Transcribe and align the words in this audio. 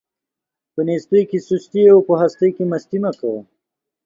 په 0.73 0.81
نيستۍ 0.87 1.21
کې 1.29 1.39
سستي 1.47 1.83
او 1.93 1.97
په 2.07 2.13
هستۍ 2.21 2.49
کې 2.55 2.63
مستي 2.71 2.97
مه 3.03 3.11
کوه. 3.19 3.39